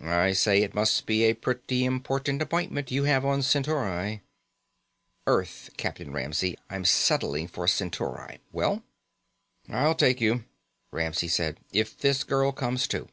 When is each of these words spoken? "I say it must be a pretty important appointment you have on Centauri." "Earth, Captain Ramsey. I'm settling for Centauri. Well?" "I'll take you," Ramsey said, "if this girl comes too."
"I 0.00 0.30
say 0.32 0.62
it 0.62 0.76
must 0.76 1.06
be 1.06 1.24
a 1.24 1.34
pretty 1.34 1.84
important 1.84 2.40
appointment 2.40 2.92
you 2.92 3.02
have 3.02 3.24
on 3.24 3.42
Centauri." 3.42 4.22
"Earth, 5.26 5.70
Captain 5.76 6.12
Ramsey. 6.12 6.56
I'm 6.70 6.84
settling 6.84 7.48
for 7.48 7.66
Centauri. 7.66 8.38
Well?" 8.52 8.84
"I'll 9.68 9.96
take 9.96 10.20
you," 10.20 10.44
Ramsey 10.92 11.26
said, 11.26 11.58
"if 11.72 11.98
this 11.98 12.22
girl 12.22 12.52
comes 12.52 12.86
too." 12.86 13.08